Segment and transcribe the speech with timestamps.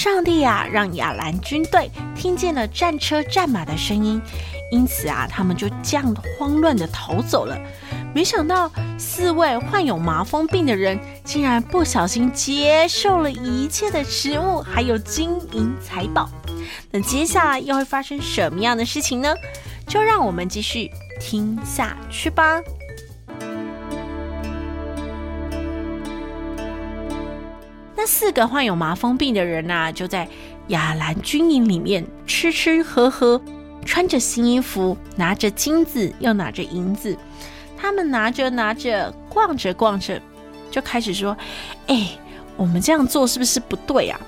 [0.00, 4.18] 上帝啊，让亚兰军队听见了战车战马的声音，
[4.70, 7.54] 因此啊，他们就这样慌乱地逃走了。
[8.14, 16.30] 没想到四位患有麻风病的人竟然不小心接受了一切的食物，还有金银财宝。
[16.90, 19.34] 那接下来又会发生什么样的事情呢？
[19.86, 20.90] 就让我们继续
[21.20, 22.62] 听下去吧。
[28.00, 30.26] 那四个患有麻风病的人呐、啊，就在
[30.68, 33.38] 亚兰军营里面吃吃喝喝，
[33.84, 37.14] 穿着新衣服，拿着金子又拿着银子。
[37.76, 40.18] 他们拿着拿着，逛着逛着，
[40.70, 41.36] 就开始说
[41.88, 42.12] ：“哎，
[42.56, 44.18] 我们这样做是不是不对啊？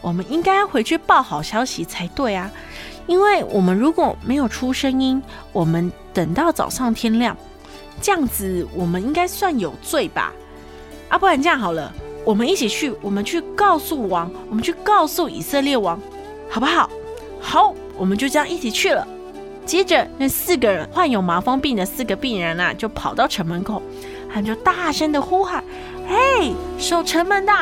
[0.00, 2.50] 我们应该回去报好消息才对啊！
[3.06, 7.36] 因为我们如果没有出声音，我们等到早上天亮，
[8.00, 10.32] 这样子我们应该算有罪吧？
[11.10, 11.92] 啊，不然这样好了。”
[12.24, 15.98] 我们一起去，我们去告诉王，我们去告诉以色列王，
[16.48, 16.88] 好不好？
[17.40, 19.06] 好，我们就这样一起去了。
[19.64, 23.80] 接着，那四个人患有麻风病的四个病人啊，就跑到城门口，
[24.28, 25.62] 他们就大声的呼喊
[26.08, 27.52] ：“嘿，守城门的，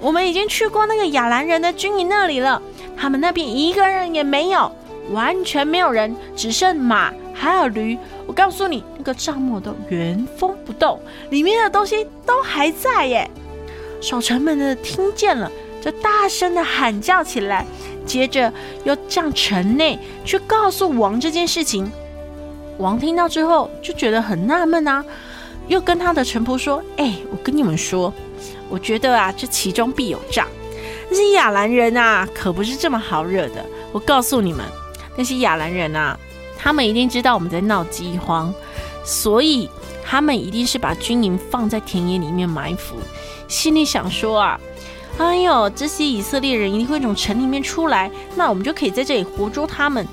[0.00, 2.60] 我们已经去过那个亚兰人的军营那里了，
[2.96, 4.70] 他们那边一个人也没有，
[5.12, 7.98] 完全没有人，只剩马还有驴。
[8.26, 10.98] 我告诉你，那个帐幕都原封不动，
[11.30, 13.30] 里面的东西都还在耶。”
[14.04, 17.64] 守城门的听见了，就大声的喊叫起来，
[18.04, 18.52] 接着
[18.84, 21.90] 又向城内去告诉王这件事情。
[22.76, 25.02] 王听到之后就觉得很纳闷啊，
[25.68, 28.12] 又跟他的臣仆说：“哎，我跟你们说，
[28.68, 30.46] 我觉得啊，这其中必有诈。
[31.08, 33.64] 那些亚兰人啊，可不是这么好惹的。
[33.90, 34.62] 我告诉你们，
[35.16, 36.14] 那些亚兰人啊，
[36.58, 38.52] 他们一定知道我们在闹饥荒，
[39.02, 39.70] 所以
[40.04, 42.96] 他们一定是把军营放在田野里面埋伏。”
[43.54, 44.60] 心里想说啊，
[45.16, 50.04] 哎呦，这些以色列人一定会从城里面出来，那我们就可以在这里活捉他们。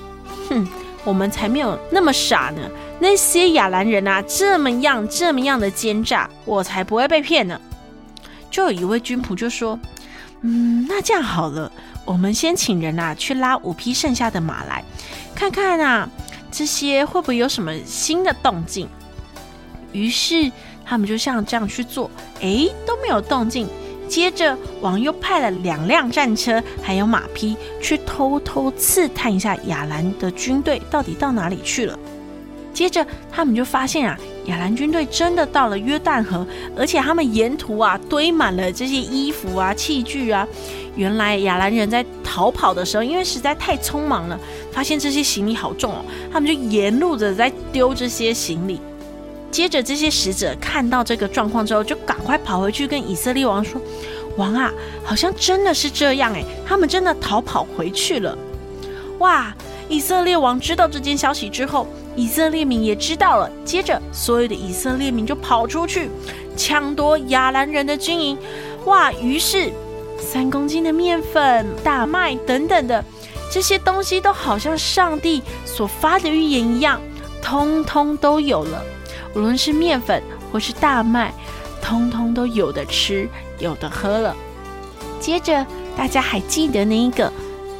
[0.48, 0.66] 哼，
[1.02, 2.62] 我们才没有那么傻呢。
[3.00, 7.60] 那些亚兰人啊，这么样这么样的奸诈，我才不会被骗呢。
[8.48, 9.76] 就有一位军仆就说
[10.42, 11.70] ：“嗯，那这样好了，
[12.04, 14.84] 我们先请人啊去拉五匹剩下的马来，
[15.34, 16.08] 看看啊，
[16.52, 18.88] 这些会不会有什么新的动静。”
[19.90, 20.52] 于是。
[20.84, 22.10] 他们就像这样去做，
[22.40, 23.68] 哎，都没有动静。
[24.08, 31.98] 接着，王又派了两辆战车，还有马匹，去偷偷刺探一下亚兰的军队到底到哪里去了。
[32.74, 40.46] 接着，他们就发现啊，亚兰军队真的到了约旦河，而且他们沿途啊堆满了这些衣服啊、器具啊。
[40.94, 44.38] 原来亚兰人在逃跑的时候，因为实在太匆忙了，
[44.70, 48.78] 发现这些行李好重哦，他们就沿路的在丢这些行李。
[49.52, 53.78] 接着，这些使者看到这个状况之后，就赶快跑回去跟以色列王说
[54.38, 54.72] ：“王啊，
[55.04, 58.36] 好像真的是这样诶，他们真的逃跑回去了。”
[59.20, 59.54] 哇！
[59.88, 61.86] 以色列王知道这件消息之后，
[62.16, 63.50] 以色列民也知道了。
[63.62, 66.08] 接着，所有的以色列民就跑出去
[66.56, 68.38] 抢夺亚兰人的军营。
[68.86, 69.12] 哇！
[69.12, 69.70] 于是，
[70.18, 73.04] 三公斤的面粉、大麦等等的
[73.52, 76.98] 这些东西，都好像上帝所发的预言一样，
[77.42, 78.82] 通通都有了。
[79.34, 81.32] 无论是面粉或是大麦，
[81.80, 83.28] 通通都有的吃，
[83.58, 84.36] 有的喝了。
[85.18, 85.66] 接着，
[85.96, 87.32] 大家还记得那一个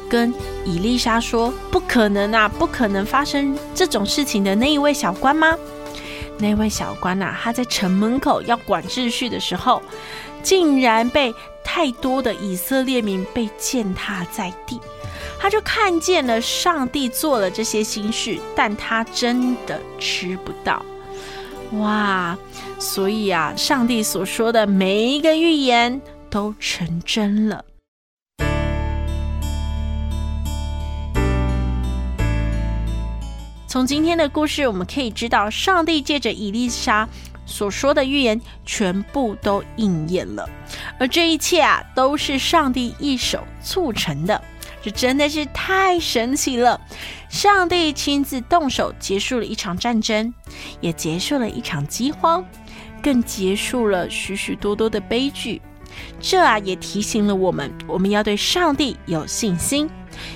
[0.09, 0.33] 跟
[0.65, 5.57] 伊丽莎说不可能啊，不可能发生这种事情的那一位小官吗？
[6.39, 9.81] 那位小官呐、啊，他在城门口要管秩序的时候，
[10.41, 11.33] 竟然被
[11.63, 14.79] 太多的以色列民被践踏在地。
[15.39, 20.83] 他就看见了上帝做了这些心事，但他真的吃不到。
[21.79, 22.37] 哇，
[22.79, 25.99] 所以啊，上帝所说的每一个预言
[26.29, 27.65] 都成真了。
[33.67, 37.09] 从今天的故事，我们可以知道，上帝借着伊丽莎
[37.47, 40.47] 所说的预言全部都应验了，
[40.99, 44.39] 而这一切啊，都是上帝一手促成的。
[44.83, 46.79] 这真的是太神奇了！
[47.29, 50.33] 上帝亲自动手，结束了一场战争，
[50.81, 52.45] 也结束了一场饥荒，
[53.01, 55.61] 更结束了许许多多的悲剧。
[56.19, 59.89] 这啊也提醒了我们，我们要对上帝有信心。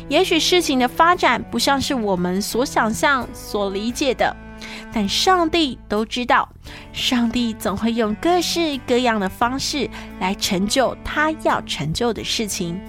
[0.08, 4.34] 也许事情的发展不像是我们所想象、所理解的，
[4.94, 6.48] 但上帝都知道，
[6.92, 9.89] 上帝总会用各式各样的方式
[10.19, 12.80] 来成就他要成就的事情，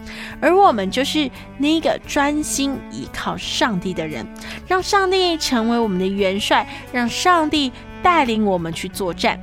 [0.40, 4.26] 而我们就是那个专心依靠上帝的人，
[4.66, 7.72] 让上帝成为我们的元帅，让上帝
[8.02, 9.38] 带领我们去作战。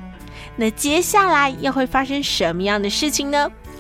[0.58, 3.52] 那接下来又会发生什么样的事情呢？